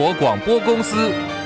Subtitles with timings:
[0.00, 1.39] 国广播公司。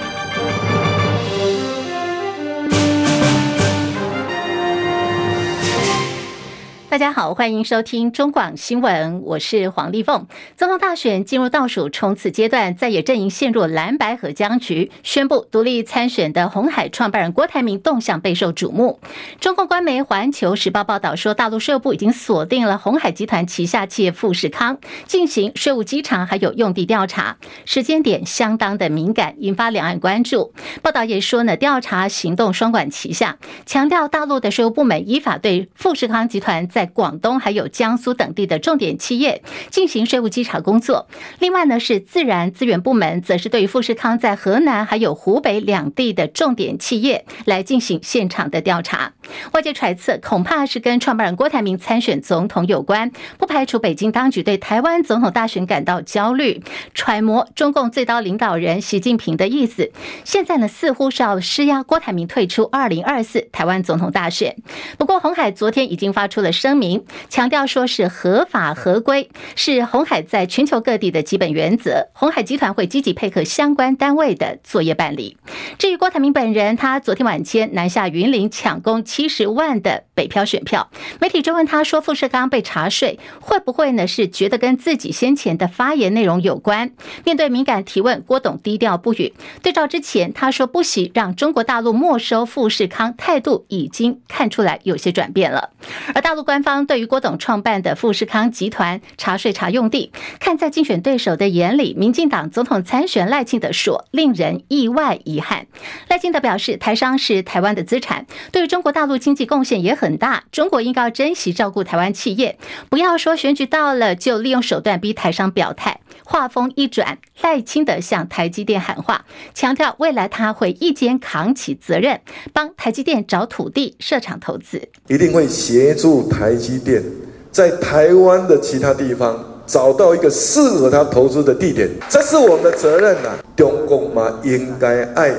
[6.94, 10.28] 大家好，欢迎收听中广新闻，我是黄丽凤。
[10.56, 19.00] 总统大选进入倒数冲刺阶段，在野阵营陷入蓝白合僵局，宣布独立参选的红海创办人郭台铭动向备受瞩目。
[19.40, 30.54] 中共官媒《环球时报》报道说，大陆税务部已经锁定了红海集团旗下企业富士康，进行税务稽查，还有用地调查，时间点相当的敏感，引发两岸关注。
[30.80, 41.06] 报道也说呢，调查行动双管齐下，强调大陆的税务部门依法对富士康集团在广东还有江苏等地的重点企业进行税务稽查工作。
[41.38, 49.12] 另外呢，是自然资源部门，则是对于富士康在河南还有湖北两地的重点企业来进行现场的调查。
[49.52, 59.90] 外界揣测，恐怕是跟创办人郭台铭参选总统有关，不排除北京当局对台湾总统大选感到焦虑，揣摩中共最高领导人习近平的意思。
[60.24, 64.56] 现在呢，似乎是要施压郭台铭退出二零二四台湾总统大选。
[64.98, 66.73] 不过，鸿海昨天已经发出了声。
[66.76, 72.08] 明强调说是合法合规，是鸿海在全球各地的基本原则。
[72.12, 75.36] 鸿海集团会积极配合相关单位的作业办理。
[75.78, 80.90] 至于郭台铭本人，他昨天晚间南下云林抢攻七十万的北漂选票。
[81.20, 84.06] 媒体追问他说：“富士康被查税，会不会呢？
[84.06, 86.92] 是觉得跟自己先前的发言内容有关？”
[87.24, 89.34] 面对敏感提问，郭董低调不语。
[89.62, 95.70] 对照之前，他说不惜让中国大陆没收富士康，态度已经看出来有些转变了。
[96.14, 105.68] 而大陆官方对于郭董创办的富士康集团查税查用地，看在竞选对手的眼里，民进党总统参选赖清德说，令人意外遗憾。
[106.08, 116.00] 赖清德表示，台商是台湾的资产，对于中国大陆经济贡献也很大，中国应该要珍惜照顾台湾企业，不要说选举到了就利用手段逼台商表态。
[116.26, 122.22] 话锋一转，赖清德向台积电喊话，强调未来他会一肩扛起责任，
[122.54, 127.02] 帮台积电找土地设厂投资，一定会协助台台积电
[127.50, 133.38] 在台湾的其他地方找到一个适合他投资的地点，这是我们的责任呐、啊。
[133.56, 135.34] 中国嘛，应该爱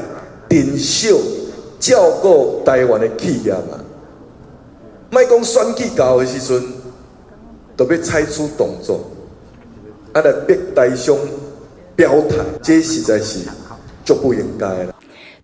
[0.49, 1.15] 珍惜
[1.79, 3.79] 照顾台湾的企业嘛，
[5.09, 6.61] 卖讲选举到的时阵，
[7.77, 8.99] 都要采取动作。
[10.13, 11.15] 他的逼台商
[11.95, 13.39] 表态，这实在是
[14.03, 14.93] 就不应该了。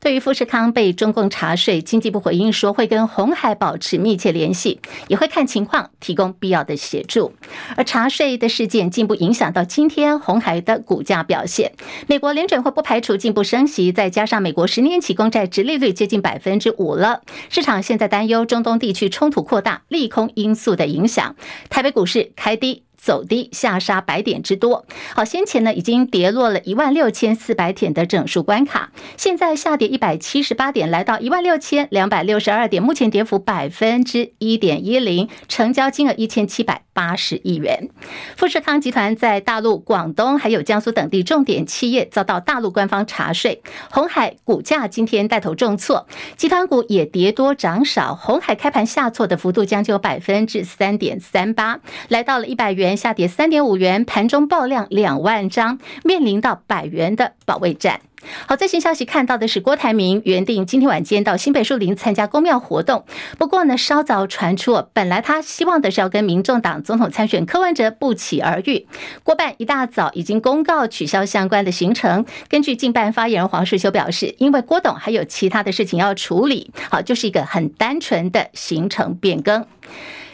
[0.02, 7.34] 对于富士康被中共查税，经济部回应说会跟红海保持密切联系，也会看情况提供必要的协助。
[7.78, 11.74] 而查税的事件进一步影响到今天红海的股价表现。
[12.08, 21.36] 美国联准会不排除进一步升息，再加上美国十年期公债殖利率接近百分之五了，市场现在担忧中东地区冲突扩大，利空因素的影响。
[21.70, 22.84] 台北股市开低。
[23.02, 24.86] 走低下杀百点之多，
[25.16, 37.90] 好，先前呢已经跌落了一万六千四百点的整数关卡，现在下跌一百七十八点，来到一万六千两百六十二点，目前跌幅百分之一点一零，成交金额一千七百八十亿元。
[38.38, 46.06] 富士康集团在大陆、广东还有江苏等地重点企业遭到大陆官方查税，红海股价今天带头重挫，
[46.38, 52.91] 集团股也跌多涨少，红海开盘下挫的幅度将近有百分之三点三八，来到了一百元。
[52.96, 58.02] 下跌三点五元，盘中爆量两万张，面临到百元的保卫战。
[58.48, 63.06] 好，最新消息看到的是郭台铭原定今天晚间到新北树林参加公庙活动，
[63.38, 68.88] 不过呢，稍早传出，本来他希望的是要跟民众党总统参选柯文哲不期而遇。
[69.24, 72.26] 郭办一大早已经公告取消相关的行程。
[72.48, 79.66] 根据近办发言人黄世修表示，因为郭董还有其他的事情要处理，好，就是一个很单纯的行程变更。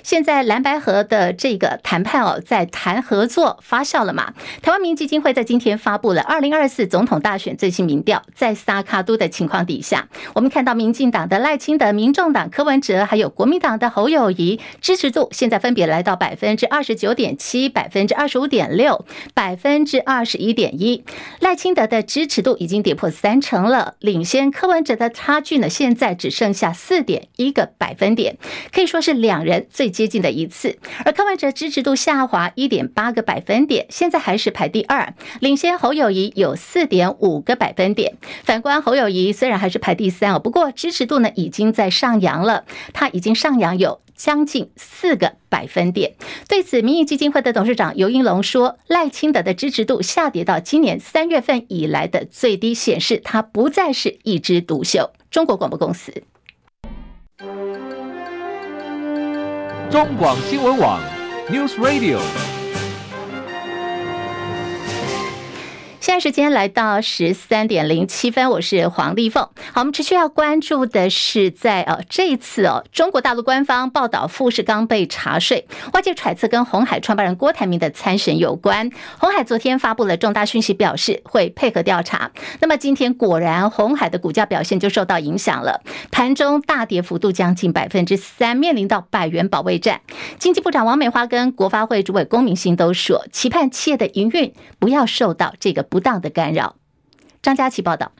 [0.03, 4.33] 现在蓝白合的这个谈判哦，在谈合作发酵了嘛？
[4.61, 21.03] 台湾民基金会在今天发布了二零二四总统大选最民调，在萨卡都的情况底下，我们看到民进党的赖清德、民众党柯文哲，还有国民党的侯友谊支持度现在分别来到百分之二十九点七、百分之二十五点六、百分之二十一点一。
[21.41, 28.37] 赖清德的支持度已经跌破三成了，领先柯文哲的差距呢，现在只剩下四点一个百分点，
[28.71, 29.87] 可以说是两人最。
[29.97, 38.15] 接近的一次，而柯文哲支持度下滑一点八个百分点，现在还是排第二，领先侯友谊有四点五个百百分点。
[38.45, 46.13] 反观侯友谊虽然还是排第三哦，不过支持度呢已经在上扬了，他已经上扬有将近四个百分点。
[46.47, 55.11] 对此，民意基金会的董事长尤英龙说，赖清德的支持度下跌到今年三月份以来的最低，显示他不再是一枝独秀。
[55.29, 56.23] 中国广播公司。
[59.91, 61.01] 中广新闻网
[61.49, 62.19] ，News Radio。
[66.07, 69.43] 现在时间来到十三点零七分，我是黄丽凤。
[69.73, 78.89] 好，我们持续要关注的是在呃这一次哦，中国大陆官方报道富士康被查税，外界揣测跟红海创办人郭台铭的参选有关。
[79.17, 82.31] 红海昨天发布了重大讯息，表示会配合调查。
[82.61, 89.99] 那么今天果然红海的股价表现就受到影响了，盘中大跌幅度将近百分之三，面临到百元保卫战。
[90.39, 96.75] 经济部长王美花跟国发会主委龚明鑫都说，期盼企业的营运不要受到这个不不当的干扰。
[97.41, 98.11] 张佳琪报道，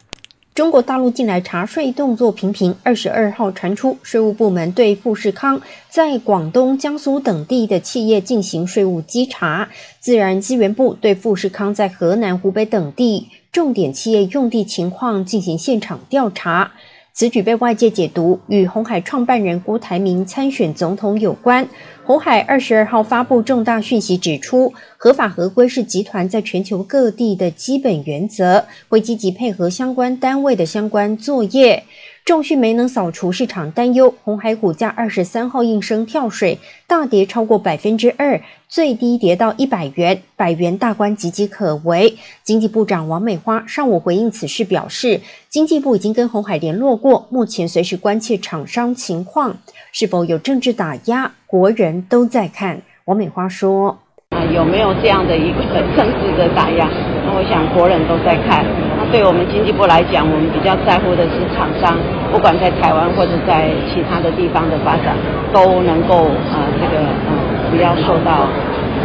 [0.56, 2.74] 中国大陆近来查税动作频频。
[2.82, 9.70] 二十二号传出，税务部门对富士康在广东、江苏等地的企业进行税务稽查。
[10.00, 16.72] 自然资源部对富士康在河南、湖北等地重点企业用地情况进行现场调查。
[17.18, 21.68] 此举被外界解读与红海创办人郭台铭参选总统有关。
[22.04, 31.86] 红海二十二号发布重大讯息，指出合法合规是集团在全球各地的基本原则，会积极配合相关单位的相关作业。
[32.28, 42.18] 重讯没能扫除市场担忧，鸿海股价二十三号应声跳水，大跌超过百分之二，最低跌到一百元，百元大关岌岌可危。
[42.44, 49.56] 经济部长王美花上午回应此事表示，经济部已经跟鸿海联络过，目前随时关切厂商情况，
[49.94, 52.82] 是否有政治打压，国人都在看。
[53.06, 53.98] 王美花说
[54.36, 55.64] ：“啊，有没有这样的一个
[55.96, 56.90] 政治的打压？
[57.26, 58.66] 那我想国人都在看。”
[59.00, 61.96] 那对我们经济部来讲，我们比较在乎的是厂商，
[62.32, 65.16] 不管在台湾或者在其他的地方的发展，
[65.54, 68.48] 都能够啊、呃，这个嗯、不要受到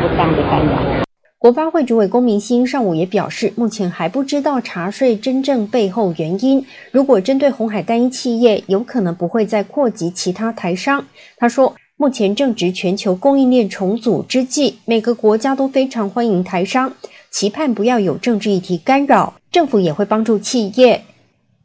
[0.00, 1.02] 不当的干扰。
[1.38, 6.64] 国发会主委龚明鑫上午也表示，目前还不知道查税真正背后原因。
[6.92, 11.04] 如果针对红海单一企业，有可能不会再扩及其他台商。
[11.36, 16.92] 他说，目前正值全球供应链重组之际，每个国家都非常欢迎台商。
[17.30, 21.02] 期盼不要有政治议题干扰，政府也会帮助企业。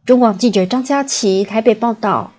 [0.07, 2.31] 中广记者张佳琪台北报道。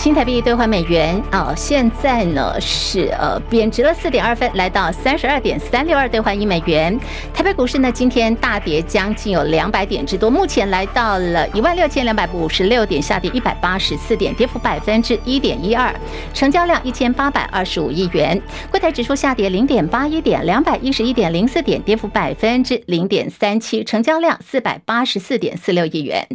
[0.00, 6.98] 新台币兑换美元哦，现在呢是呃贬值了四点二分，来到三十二点三六二兑换一美元。
[7.34, 15.94] 台北股市呢今天大跌将近有两百点之多，目前来到了一万六千两百五十六点，下跌一百八十四点，跌幅百分之一点一二，
[16.32, 18.40] 成交量一千八百二十五亿元。
[18.70, 26.26] 柜台指数下跌零点八一点，两百一十一点零四点，跌幅百分之零点三七，成交量四百八十四点四六亿元。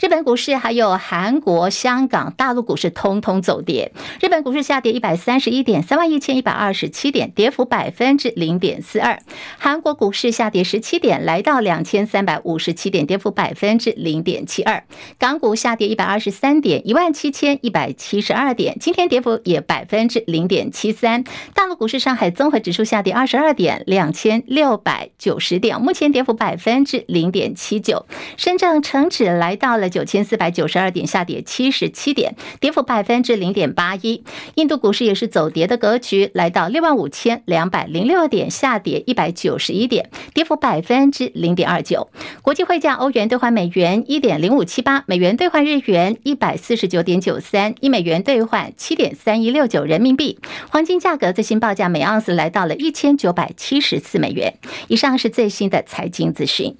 [0.00, 3.09] 日本股市还有韩国、香港、大陆股市通。
[3.10, 3.90] 通通走跌，
[4.20, 9.20] 日本股市下跌一百三十一点，三万一千一百二十七点，跌幅百分之零点四二。
[9.58, 14.84] 韩国股市下跌十七点，来到两千三百五十七点，跌幅百分之零点七二。
[15.18, 21.24] 港股下跌一百二十三点，一万七千一百七十二点，今天跌幅也百分之零点七三。
[21.52, 28.06] 大陆股市，上海综合指数下跌二十二点，两千六百九十点，目前跌幅百分之零点七九。
[28.36, 32.99] 深圳成指来到了九千四百九十二点，下跌七十七点，跌幅百。
[33.00, 34.22] 百分之零点八一，
[34.56, 42.10] 印度股市也是走跌的格局，来到六万五千两百零六点，下跌一百九十一点，跌幅百分之零点二九。
[42.42, 50.38] 国际汇价，欧元兑换美元一点零五七八，美元兑换日元一百四十九点九三，一美元兑换七点三一六九人民币。
[50.68, 54.58] 黄金价格最新报价每盎司来到了一千九百七十四美元。
[54.88, 56.76] 以上是最新的财经资讯。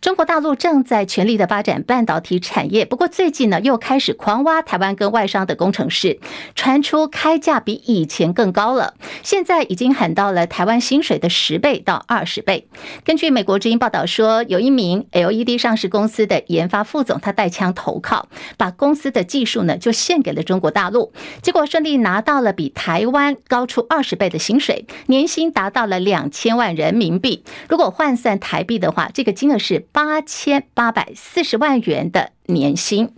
[0.00, 6.18] 中国大陆正在全力的发展半导体产业，不过最近呢又开始狂挖台湾跟外商的工程师，
[6.54, 12.68] 传出开价比以前更高了，现在已经喊到了台湾薪水的十倍到二十倍。
[13.04, 21.12] 根据美国之音报道说，有一名 LED 上市公司的研发副总，他带枪投靠，把公司的技术呢就献给了中国大陆，
[21.42, 27.42] 结果顺利拿到了比台湾高出二十倍的薪水，年薪达到了两千万人民币。
[27.68, 33.14] 如果换算台币的话，这个金那是八千八百四十万元的年薪。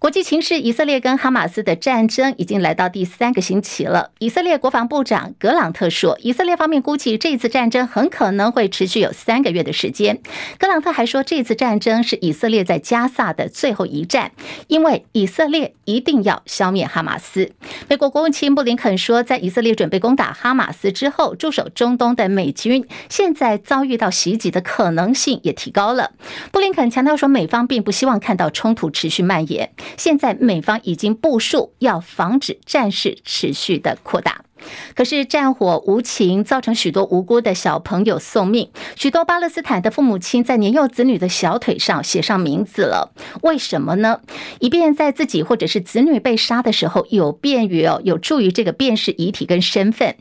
[0.00, 4.12] 国际情势，以色列跟哈马斯的战争已经来到第三个星期了。
[4.20, 10.20] 以色列国防部长格朗特说，以色列方面估计这次战争很可能会持续有三个月的时间。
[10.56, 14.30] 格朗特还说，这次战争是以色列在加萨的最后一战，
[14.68, 17.50] 因为以色列一定要消灭哈马斯。
[17.88, 26.12] 美国国务卿布林肯说，在以色列准备攻打哈马斯之后，驻守中东的美军现在遭遇到袭击的可能性也提高了。
[26.52, 29.72] 布林肯强调说，美方并不希望看到冲突持续蔓延。
[29.96, 34.44] 现在美方已经部署，要防止战事持续的扩大。
[34.94, 43.12] 可是战火无情，造成许多无辜的小朋友送命，许多巴勒斯坦的父母亲在年幼子女的小腿上写上名字了。
[43.42, 44.20] 为什么呢？
[44.60, 50.16] 以便在自己或者是子女被杀的时候，有便于哦，有助于这个辨识遗体跟身份。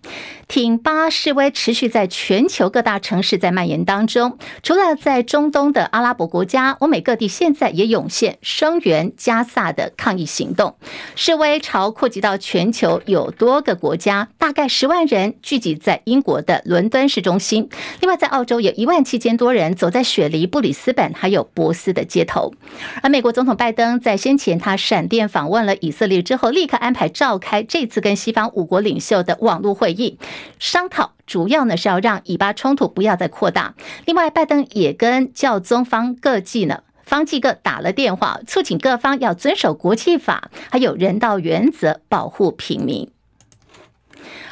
[0.48, 10.76] 挺巴示威持续在全球各大城市在蔓延当中，除了在中东的阿拉伯国家，欧美各地现在也涌现声援加萨的抗议行动，
[11.16, 17.70] 示威潮扩及到全球，有多个国家，大概十万人聚集在英国的伦敦市中心，
[18.02, 22.54] 另外在澳洲有一万七千多人走在雪梨、布里斯本还有博斯的街头，
[23.02, 30.18] 而美国总统拜登在先前他闪电访问了以色列之后，立刻安排召开这次跟西方五国领袖的网络会议。
[30.60, 33.76] 商讨主要呢是要让以巴冲突不要再扩大。
[34.06, 43.10] 另外，拜登也跟教宗方济呢方济各打了电话，促请各方要遵守国际法，还有人道原则，保护平民。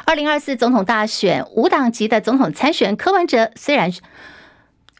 [0.05, 3.91] 二零二四总统大选，无党籍的总统参选柯文哲，虽然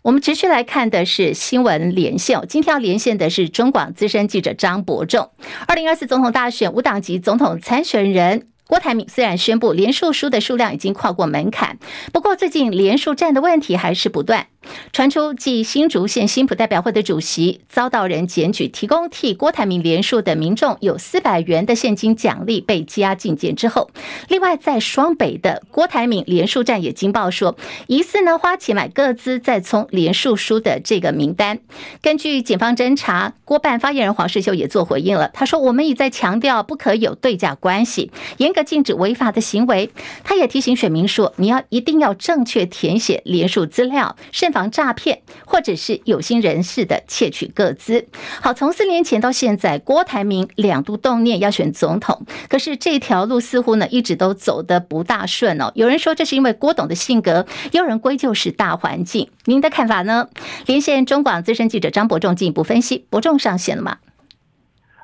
[0.02, 5.30] 我们持续来看的是新闻连线，今天要连线的是中广资深记者张博仲。
[5.68, 8.48] 二零二四总统大选，无党籍总统参选人。
[8.68, 11.78] 郭台铭虽然宣布连署书的数量已经跨过门槛，
[12.12, 14.48] 不过最近连署战的问题还是不断。
[14.92, 23.92] 传出继新竹县新埔代表会的主席遭到人检举，提供替郭台铭连署的民众有四百元的现金奖励被羁押禁见之后，
[24.28, 27.56] 另外在双北的郭台铭连署站也惊爆说，
[27.86, 31.60] 疑似呢花钱买个资再充连署书的这个名单。
[32.02, 39.92] 根据检方侦查，郭办发言人黄世秀也做回应了，他说：“我们一再强调不可有对价关系，严个禁止违法的行为。”
[40.26, 48.08] 他也提醒选民说：“你要一定要正确填写连署资料，慎。”防诈骗，或者是有心人士的窃取个资。
[48.40, 55.74] 好，从四年前到现在，郭台铭两度动念要选总统，可是这条路似乎呢一直都走得不大顺哦。
[55.76, 59.28] 有人说这是因为郭董的性格，也有人归咎是大环境。
[59.44, 60.30] 您的看法呢？
[60.68, 63.06] 连线中广资深记者张伯仲进一步分析。
[63.10, 63.98] 伯仲上线了吗？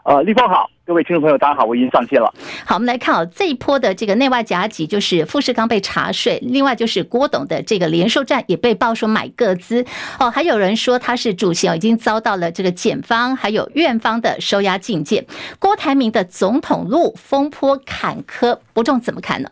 [0.04, 0.70] 呃，立峰好。
[0.84, 2.34] 各位听众朋友，大家好，我已经上线了。
[2.66, 9.86] 好，我们来看哦，这一波的这个内外夹击，就是富士康被查税，另外就是郭董的这个连售站也被爆说买个资
[10.20, 15.26] 哦，还有人说他是主席哦，已经遭到了这个检方还有院方的收押禁见。
[15.60, 19.50] 郭台铭的总统路风波坎坷，不仲怎么看呢？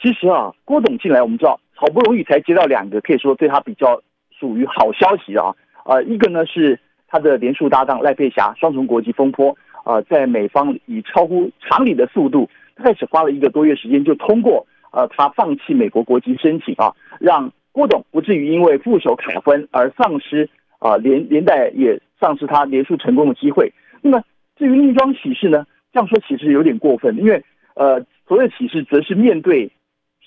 [0.00, 4.00] 其实啊，郭董进来，我们知道好不容易才接到两个，可以说对他比较
[4.38, 5.52] 属于好消息啊。
[5.84, 6.78] 呃，一个呢是
[7.10, 9.54] 他的连署搭档赖佩霞双重国籍风波。
[9.82, 20.48] 呃，在美方以超乎常理的速度，开始花了一个多月时间就通过，呃，他放弃美国国籍申请啊，让郭董不至于因为副手凯婚而丧失
[20.78, 23.72] 啊，连连带也丧失他连署成功的机会。
[24.02, 24.22] 那么
[24.58, 27.42] 至于另一桩喜事呢，这样说其实有点过分，因为
[27.74, 29.70] 呃，所谓的喜事则是面对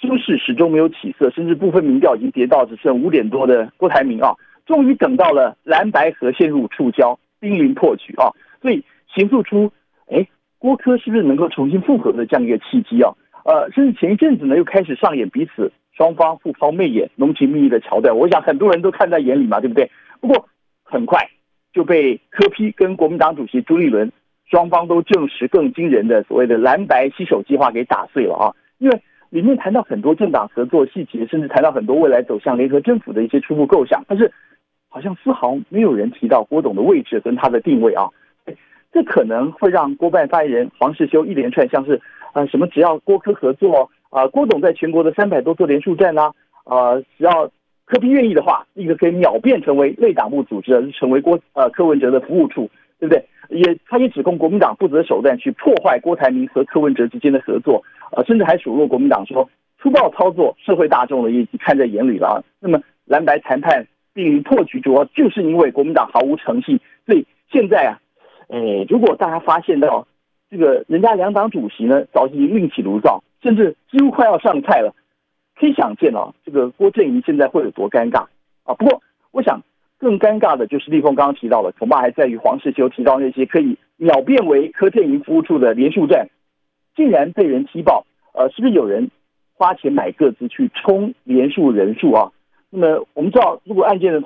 [0.01, 4.33] 声势始终没有起色，甚至部分民调已经跌到只剩五点多的郭台铭啊，
[4.65, 8.83] 终于等到了蓝白河陷入触礁，濒临破局啊，所以。
[9.15, 9.71] 形塑出，
[10.07, 10.27] 哎，
[10.57, 13.13] 郭柯是不是能够重新复合的这样一个契机啊？
[13.45, 19.91] 呃，甚至前一阵子呢，又开始上演彼此双方互抛媚眼、浓情蜜意的桥段，我想很多人都看在眼里嘛，对不对？
[20.19, 20.47] 不过
[20.81, 21.29] 很快
[21.71, 24.11] 就被柯 P 跟国民党主席朱立伦
[24.49, 28.55] 双方都证实更惊人的所谓的蓝白携手计划给打碎了啊！
[28.79, 34.33] 因为里面谈到很多政党合作细节，甚至谈到很多未来走向联合政府的一些初步构想，但是
[34.93, 38.07] 好像丝毫没有人提到郭董的位置跟他的定位啊。
[38.91, 41.99] 这可能会让郭办发言人黄世修一连串像是，
[42.31, 46.31] 啊什么只要郭柯合作啊，郭董在全国的三百多座连署站啊，
[46.65, 47.49] 呃只要
[47.85, 52.69] 柯 P 愿意的话，一个可以秒变成为内党部组织，成为郭呃柯文哲的服务处，
[52.99, 53.25] 对不对？
[53.49, 59.49] 也他也指控国民党不择手段去破坏郭台铭和柯文哲之间的合作，呃甚至还数落国民党说
[59.81, 62.43] 粗暴操作，社会大众的业绩看在眼里了。
[62.59, 67.99] 那么蓝白谈判并破局，主要就是因为国民党毫无诚信，所以现在啊。
[68.49, 70.05] 哎，如果大家发现到
[70.51, 74.93] 这个人家两党主席呢，早已经另起炉灶，甚至几乎快要上菜了，
[75.55, 78.27] 可以想见啊，这个郭阵营现在会有多尴尬
[78.63, 78.75] 啊！
[78.75, 79.01] 不过，
[79.31, 79.63] 我想
[79.97, 86.27] 更尴尬的就是立峰刚刚提到的，恐怕还在于黄世修提到那些可以秒变为柯阵营服务处的连署站，
[86.95, 89.09] 竟然被人踢爆，呃，是不是有人
[89.55, 92.31] 花钱买个资去冲连署人数啊？
[92.75, 94.23] 那么我们知道，如果案件的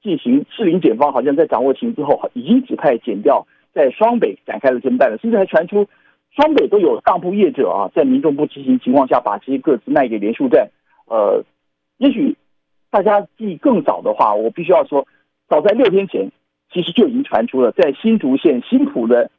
[0.00, 3.44] 进行，士林检方好像在掌握情之后，已经指派检调。
[3.74, 5.86] 在双北展开了侦办了，甚至还传出
[6.34, 10.70] 双北都有当铺业者啊，在民众不知情情况下，把这些个资卖给连署站。
[11.06, 11.44] 呃，
[11.98, 12.36] 也许
[12.90, 15.06] 大家记更早的话，我必须要说，
[15.48, 16.30] 早在六天前，
[16.72, 19.30] 其实就已经传出了，在新竹县新埔的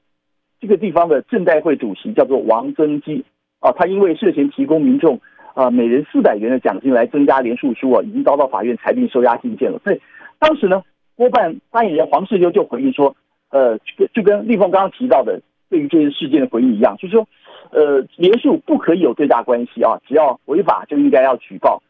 [0.62, 3.26] 这个地方的镇代会主席叫做王增基，
[3.60, 5.20] 啊，他因为涉嫌提供民众
[5.54, 9.80] 啊每人四百元的奖金来增加连署书啊，已经遭到法院裁定收押禁见了。
[9.84, 10.02] 所以
[10.40, 10.84] 当时呢，
[11.16, 13.16] 郭办发言人黄世修就回应说，
[13.50, 13.78] 呃，
[14.14, 17.28] 就跟立峰刚刚提到的对于这件事件的回应一样，就是说，
[17.72, 21.82] 呃，连署不可以有最大关系啊，只要违法就应该要举报。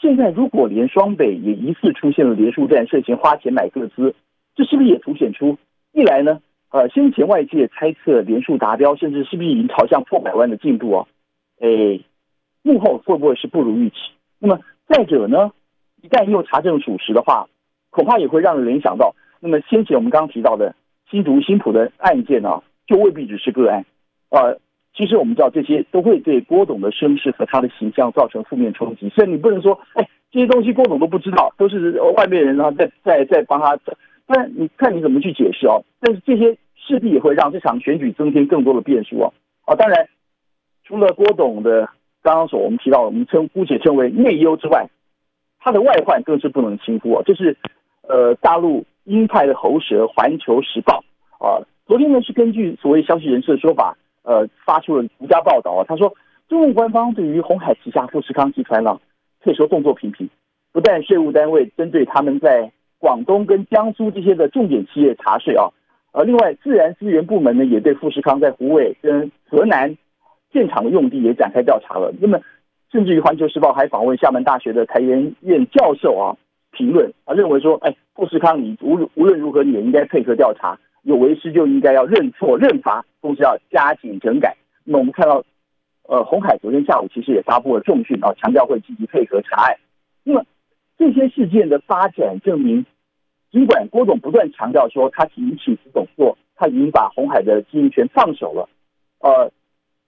[0.00, 4.14] 现在如果连双北也疑似出现了连署站涉嫌花钱买个资，
[4.54, 5.58] 这是不是也凸显出
[5.92, 6.40] 一来呢？
[6.70, 11.08] 呃，先前外界猜测连署达标，甚至是不是已经朝向破百万的进度哦？
[11.60, 11.98] 哎，
[12.68, 13.96] 幕后会不会是不如预期？
[14.38, 15.52] 那么再者呢，
[16.02, 17.48] 一旦又查证属实的话，
[17.88, 20.74] 恐怕也会让人联想到，那么先前我们刚提到的
[21.10, 23.86] 新竹新埔的案件啊，就未必只是个案。
[24.28, 24.60] 呃，
[24.94, 29.08] 其实我们知道这些都会对郭董的声势和他的形象造成负面冲击。
[29.08, 33.78] 所以你不能说，哎，这些东西郭董都不知道，都是外面人啊在在在帮他。
[34.26, 35.82] 那你看你怎么去解释哦？
[36.00, 39.32] 但是这些势必也会让这场选举增添更多的变数哦。
[39.64, 40.06] 啊，当然，
[40.84, 41.88] 除了郭董的
[42.22, 44.86] 刚刚所我们提到，我们称姑且称为内忧之外，
[45.58, 47.22] 它的外患更是不能轻忽哦。
[47.24, 47.56] 这是
[48.02, 51.02] 呃大陆鹰派的喉舌《环球时报》
[51.44, 55.84] 啊，昨天呢是根据所谓消息人士的说法，呃发出了独家报道啊。
[55.88, 56.12] 他说，
[56.48, 58.98] 中共官方对于鸿海旗下富士康集团呢，
[59.42, 60.28] 可以说动作频频，
[60.72, 65.70] 不但税务单位针对他们在广东跟江苏这些的重点企业查税啊，
[66.12, 69.96] 呃，另外自然资源部门呢也对富士康在湖北跟河南
[70.52, 72.12] 建厂的用地也展开调查了。
[72.20, 72.40] 那么，
[72.90, 76.36] 甚至于《环球时报》还访问厦门大学的台研院教授啊，
[76.72, 84.56] 评论啊，认为说，哎，富士康你无无论如何你也应该配合调查，有违师就应该要认错认罚，同时要加紧整改。
[84.84, 85.44] 那么我们看到，
[86.08, 89.76] 呃，鸿海昨天下午其实也发布了重讯啊，强调会积极配合查案。
[90.24, 90.44] 那么。
[91.00, 92.84] 这些事件的发展证明，
[93.52, 98.68] 尽管郭总不断强调说他提起此动作，他已经把鸿海的经营权放手了。
[99.20, 99.52] 呃，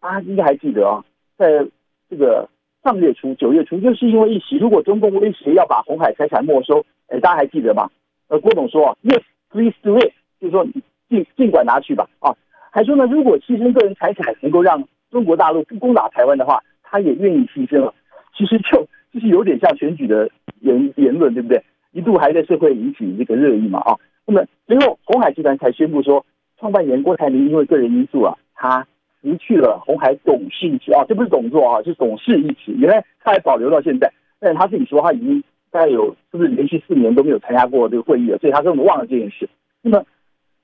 [0.01, 1.05] 大家应该还记得啊，
[1.37, 1.67] 在
[2.09, 2.49] 这个
[2.83, 7.91] 上月初、九月初，就是因为一席，如果中共威胁要把鸿海财产没收，哎，大家还记得吗？
[8.29, 10.65] 呃，郭董说，Yes, please do it，就是说
[11.09, 12.09] 尽尽管拿去吧。
[12.21, 12.35] 啊，
[12.71, 17.95] 还说呢，如果牺牲个人财产能够让中国大陆不攻打台湾的话，他也愿意牺牲了。
[18.37, 20.31] 其实就就是有点像选举的。
[20.63, 21.65] 言言论对不对？
[21.93, 23.97] 一度还在社会引起这个热议嘛啊。
[24.27, 26.23] 那么随后红海集团才宣布说，
[26.59, 28.87] 创办人郭台铭因为个人因素啊，他
[29.21, 32.73] 辞去了鸿海董事一职啊，这不是董座啊，是董事一职。
[32.77, 39.49] 原来他还保留到现在，但是他自己说他已经大概有是不是连续四年都没有参加过这个会议了，所以他根本忘了这件事。
[39.83, 40.05] 那么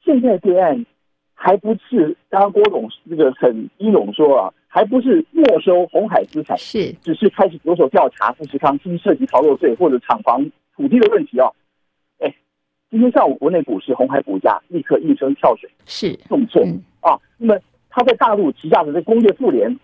[0.04, 0.84] 现在对岸
[1.34, 4.52] 还不是刚刚郭董这个很英勇说啊。
[4.68, 10.44] 还不是没收红海资产，是只是开始着手调查富士康，是不是涉及逃漏税或者厂房
[10.76, 11.48] 土地的问题啊？
[12.18, 12.34] 哎，
[12.90, 16.62] 今天上午国内股市红海股价立刻应声跳水，是重挫
[17.00, 17.18] 啊。
[17.38, 17.58] 那么
[17.96, 19.74] 他在大陆旗下的这工业富联，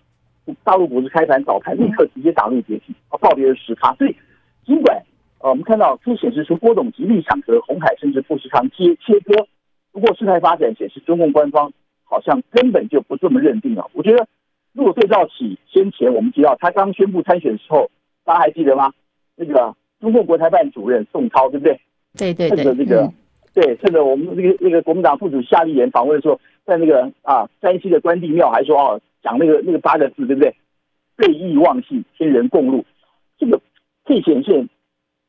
[0.63, 3.91] 大陆股市开盘早盘立刻直接打入跌停，啊，暴跌了十趴。
[3.95, 4.15] 所以
[4.63, 5.01] 尽管
[5.39, 9.47] 呃我们看到这显示出郭董极力想和鸿海甚至富士康切切割，
[9.91, 11.73] 不过事态发展显示中共官方
[12.03, 13.89] 好像根本就不这么认定了。
[13.93, 14.27] 我觉得。
[14.75, 17.91] 如果对照起先前我们提到他刚宣布参选的时候，
[18.25, 18.91] 大家还记得吗？
[19.35, 21.79] 那个中共国台办主任宋涛，对不对？
[22.17, 22.57] 对对对。
[22.57, 23.13] 趁着这个，嗯、
[23.53, 30.55] 对，趁着我们那个那个国民党副主席夏立言访问的时候，在那个啊山西的关帝庙还说哦，讲那个那个八个字，对不对？
[31.15, 32.83] 背义忘信，天人共怒。
[33.37, 33.59] 这个
[34.05, 34.67] 可以显现，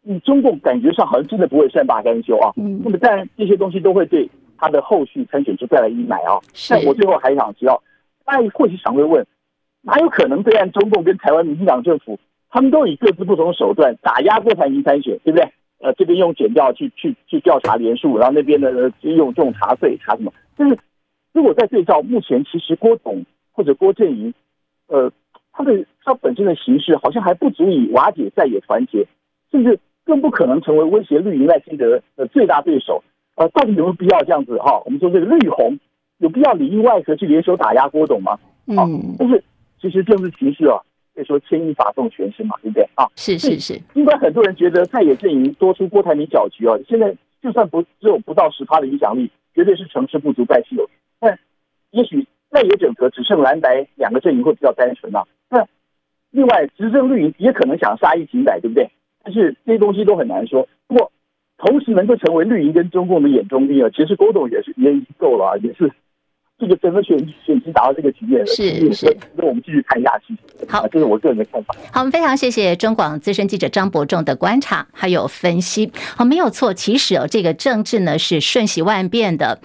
[0.03, 2.53] 你，中共感觉上好像真的不会善罢甘休啊。
[2.57, 2.81] 嗯。
[2.85, 6.41] 那么当然这些东西都会对他的后续参选就带来阴霾啊。
[6.53, 6.75] 是。
[6.75, 7.83] 但我最后还想知道，
[8.25, 9.27] 大家或许想会问。
[9.87, 12.19] 哪有可能对岸中共跟台湾民进党政府，
[12.49, 15.47] 他们都以各自不同的手段打压郭台铭参选，对不对？
[15.81, 18.71] 呃，这边用检调去去去调查连署，然后那边呢
[19.01, 20.33] 就用这种查税查什么？
[20.57, 20.79] 就是
[21.35, 24.33] 如果再对照目前，其实郭董或者郭振营，
[24.87, 25.13] 呃，
[25.53, 29.07] 他的他本身的形势好像还不足以瓦解在野团结，
[29.51, 33.05] 甚至更不可能成为威胁绿营赖清德的最大对手。
[33.35, 34.81] 呃，到底有没有必要这样子哈？
[34.87, 35.79] 我们说这个绿红
[36.19, 38.39] 有必要里应外合去联手打压郭董吗？
[38.67, 39.45] 嗯，但是。
[39.81, 40.81] 其实政治形势啊，
[41.15, 43.05] 可以说牵一发动全身嘛，对不对啊？
[43.17, 43.79] 是是是。
[43.93, 50.89] 尽管很多人觉得在野阵营多出郭台铭搅局啊，现在就算不只有不到十趴的影响力，绝对是成事不足败事有余。
[51.95, 55.23] 但也许在野整合只剩蓝白两个阵营会比较单纯啊。
[55.49, 55.67] 那
[56.31, 58.91] 另外执政绿营也可能想杀一儆百，对不对？
[59.23, 60.69] 但是这些东西都很难说。
[60.87, 61.13] 不过
[61.57, 65.91] 同时能够成为绿营跟中共的眼中钉啊，其实郭董也是也已经够了啊，也是。
[66.57, 70.33] 这个整个选选举达到这个局面了，是是，那我们继续看下去。
[70.69, 71.75] 好，这是我个人的看法。
[71.93, 75.91] 好，我们非常谢谢中广资深记者张伯仲的观察还有分析。
[76.17, 79.59] 好，没有错，其实哦，这个政治呢是瞬息万变的。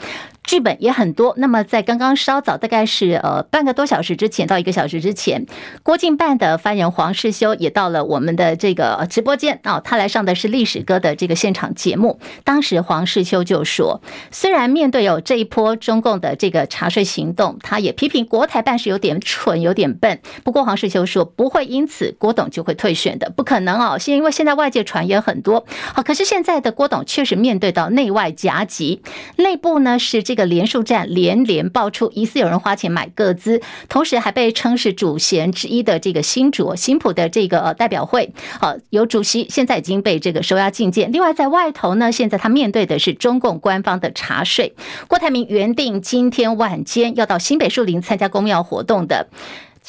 [0.50, 1.36] 剧本也很多。
[1.38, 5.46] 那么在刚刚稍早，大概是呃半个多小时之前到一个小时之前，
[5.84, 12.20] 国境办的发言人黄世修也到了我们的这个直播间啊，他来上的是历史歌的这个现场节目。
[12.44, 20.20] 当时黄世修就说，虽然面对有这一波中共的这个查税行动，他也批评国台办是有点蠢，有点笨。
[20.44, 24.00] 不过黄世修说不会因此郭董就会退选的，不可能哦。
[24.00, 29.04] 是因为现在外界传言很多，好，可是现在的郭董确实面对到内外夹击，
[29.36, 41.12] 内部呢是这个的联署站连连爆出疑似有人花钱买个资，同时还被称是主嫌之一的这个新竹新浦的这个代表会，好，有主席现在已经被这个收押禁见。
[41.12, 44.74] 另外在外头呢，现在他面对的是中共官方的查税。
[45.10, 49.28] 郭台铭原定今天晚间要到新北树林参加公庙活动的。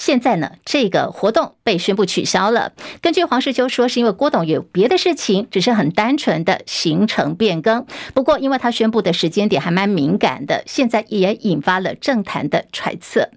[0.01, 2.73] 现在呢，这个活动被宣布取消了。
[3.03, 7.85] 根据黄世秋说，是因为郭董有别的事情，只是很单纯的行程变更。
[8.15, 13.29] 不过，因为他宣布的时间点还蛮敏感的，现在也引发了政坛的揣测。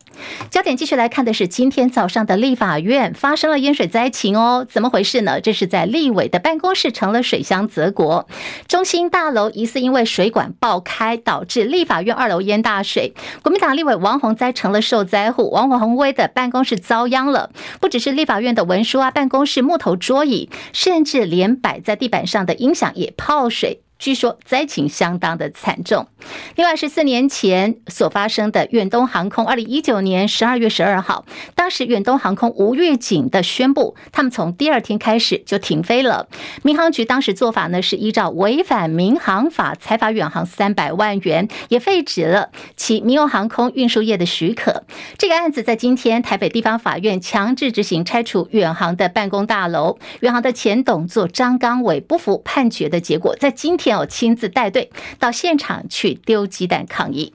[0.50, 5.42] 焦点继续来看的是今天早上的立法院发生了淹水灾情哦，怎么回事呢？
[5.42, 8.28] 这是在立委的办公室成了水乡泽国，
[8.68, 13.14] 中心大楼疑似因为水管爆开，导致立法院二楼淹大水。
[13.42, 23.83] 国民党立委王鸿灾成了受灾户，王鸿薇的办公室遭殃了，不只是立法院的文书啊，办公室木头桌椅，甚至连摆在地板上的音响也泡水。
[24.00, 26.08] 据说灾情相当的惨重。
[26.56, 31.26] 另外，是四年前所发生的远东航空，二零一九年十二月十二号，
[31.56, 36.28] 当时远东航空无预警的宣布，他们从第二天开始就停飞了。
[36.64, 44.84] 民航局当时做法呢，是依照违反民航法裁罚远航三百万元，也废止了其民用航空运输业的许可。
[45.18, 53.83] 这个案子在今天台北地方法院强制执行拆除远航的办公大楼，远航的前董座张刚伟不服判决的结果，在今天。
[53.90, 57.34] 有亲自带队到现场去丢鸡蛋抗议。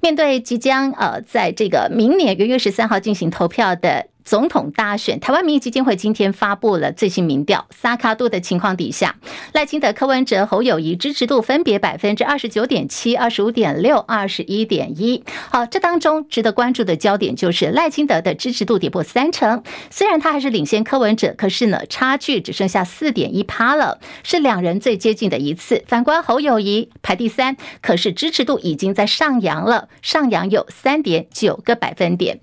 [0.00, 4.08] 面对即将呃，在这个明年元月十三号进行投票的。
[4.24, 9.16] 总统大选，台湾民意基金会今天发布了最新民调，萨卡度的情况底下，
[9.52, 15.22] 赖清德、柯文哲、侯友宜支持度分别百分之二十九点七、二十五点六、二十一点一。
[15.50, 25.84] 好，这当中值得关注的焦点就是赖清德的支持度跌破三成，虽然他还是领先柯文哲，可是呢，差距只剩下四点一趴了，是两人最接近的一次。
[25.86, 32.40] 反观侯友宜排第三，可是支持度已经在上扬了，上扬有三点九个百分点。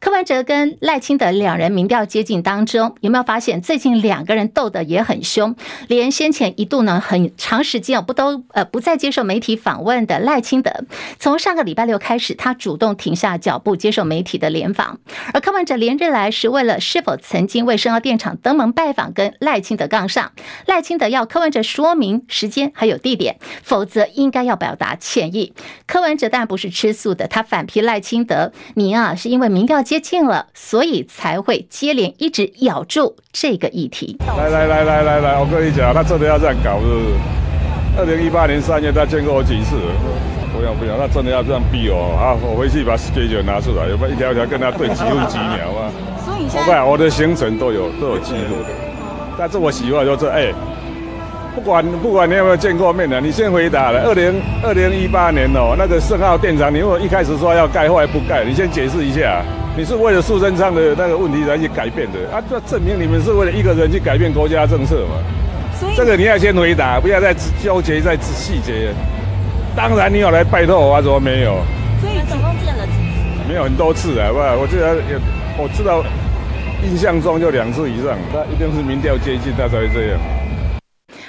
[0.00, 5.56] 柯文哲跟赖清德两人民调接近当中，有没有发现最近两个人斗得也很凶？
[5.88, 10.84] 连先前一度呢很长时间不都呃不再接受媒体访问的赖清德，
[11.18, 14.98] 从上个礼拜六开始，他主动停下脚步接受媒体的联访。
[15.32, 20.32] 而柯文哲连日来是为了是否曾经为深澳电厂登门拜访跟赖清德杠上，
[20.66, 25.54] 赖清德要柯文哲说明时间还有地点，否则应该要表达歉意。
[25.86, 29.53] 柯文哲当然不是吃素的，他反批赖清德，你啊是因为。
[29.54, 34.18] 民调接近了，所以才会接连一直咬住这个议题。
[34.36, 37.06] 来来来来来来，我跟你讲，他真的要这样搞，是不是？
[37.96, 39.76] 二零一八年三月，他见过我几次？
[40.52, 42.34] 不要不要，他真的要这样逼我啊！
[42.42, 45.86] 我回去把 schedule 拿出来，有没有一条一条跟他对几分几秒啊？
[46.26, 48.74] 所以现在我的行程都有都有记录的。
[49.38, 50.52] 但是我喜欢就是哎。
[51.54, 54.02] 不管不管你有没有见过面的，你先回答了。
[54.04, 59.42] 二零二零一八年哦，那个圣奥电厂，你如果一开始说要盖，后来不盖，你先解释一下。
[59.76, 62.42] 你是为了苏贞昌的那个问题才去改变的啊？
[62.48, 65.18] 这证明你们是为了一个人去改变国家政策嘛？
[65.78, 68.92] 所以这个你要先回答，不要再纠结在细节。
[69.74, 71.58] 当然你有来拜托我啊，怎么没有？
[72.00, 73.48] 所以总共见了几次？
[73.48, 75.18] 没有很多次啊，不，我记得有，
[75.56, 76.04] 我知道
[76.84, 78.16] 印象中就两次以上。
[78.32, 80.20] 那一定是民调接近，他才会这样。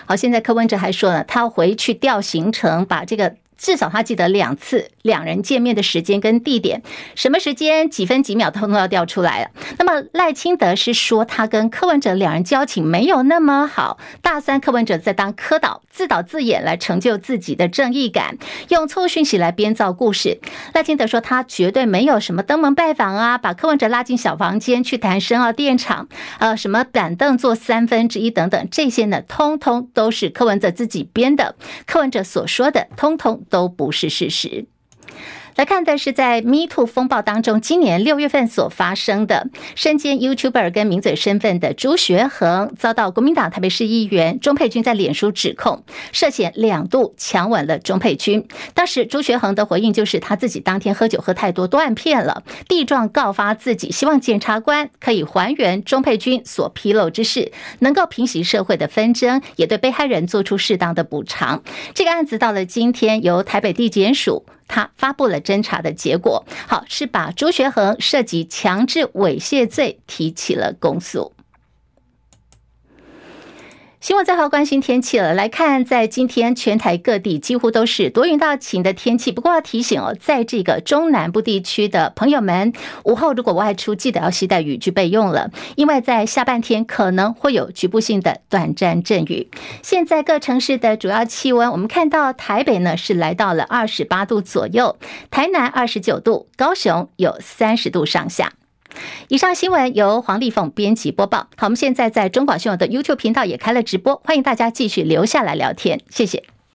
[0.06, 3.36] 好，现在柯文哲还说了，他要回去调行程，把这个。
[3.58, 6.82] 至少他记得两次两人见面的时间跟地点，
[7.15, 9.52] 什么时间几分几秒通通要调出来了。
[9.78, 18.38] 那么赖清德是说他跟柯文哲两人交情没有那么好，大三柯文哲在当柯导自导自演来成就自己的正义感，
[18.70, 20.39] 用错误讯息来编造故事。
[20.74, 26.08] 赖清德说他绝对没有什么登门拜访啊，把柯文哲拉进小房间去谈深澳电厂，
[26.39, 31.56] 呃，什么板凳坐三分之一等等，这些呢，通通都是柯文哲自己编的。
[31.86, 33.45] 柯文哲所说的，通通。
[33.50, 34.68] 都不是事实。
[35.56, 48.46] 来看的是在 Me Too 风暴当中，今年六月份所发生的，身兼 YouTuber 跟名嘴身份的朱学恒遭到国民党台北市议员钟沛君在脸书指控，涉嫌两度强吻了钟沛君。
[48.74, 61.63] 当时朱学恒的回应就是他自己当天喝酒喝太多，断片了，地状告发自己，希望检察官可以还原钟沛君所披露之事，能够平息社会的纷争，也对被害人做出适当的补偿。
[61.94, 64.46] 这个案子到了今天，由台北地检署。
[64.67, 71.35] 他发布了侦查的结果，好，是把朱学恒涉及强制猥亵罪提起了公诉。
[74.06, 79.32] 新闻最后关心天气了，来看在今天全台各地几乎都是多云到晴的天气。
[79.32, 82.72] 不过要提醒哦，在这个中南部地区的朋友们，
[83.06, 89.50] 午后如果外出，记得要携带雨具备用了，因为在下半天可能会有局部性的短暂阵雨。
[89.82, 95.00] 现在各城市的主要气温，我们看到台北呢是来到了二十八度左右，
[95.32, 98.54] 台南二十九度，高雄有三十度上下。
[99.28, 101.48] 以上新闻由黄丽凤编辑播报。
[101.58, 106.55] 好，我们现在在中广新闻的 YouTube 频道也开了直播，欢迎大家继续留下来聊天，谢谢。